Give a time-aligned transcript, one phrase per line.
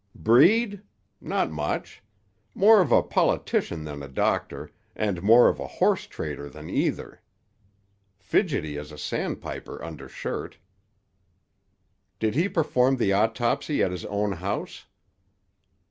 [0.15, 0.81] "Breed?
[1.21, 2.01] Not much.
[2.55, 7.21] More of a politician than a doctor, and more of a horse trader than either.
[8.17, 10.57] Fidgety as a sandpaper undershirt."
[12.17, 14.87] "Did he perform the autopsy at his own house?"